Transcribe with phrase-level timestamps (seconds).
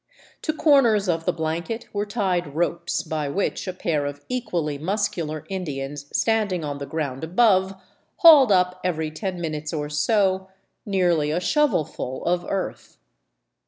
[0.41, 5.45] To corners of the blanket were tied ropes, by which a pair )f equally muscular
[5.47, 7.75] Indians standing on the ground above
[8.15, 10.47] hauled up ivery ten minutes or so
[10.87, 12.97] nearly a shovelful of earth.